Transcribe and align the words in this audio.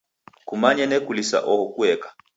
Kumanye 0.47 0.83
nekulisa 0.87 1.37
oho 1.51 1.65
kueka. 1.73 2.09